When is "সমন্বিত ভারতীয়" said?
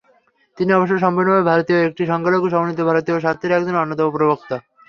2.49-3.17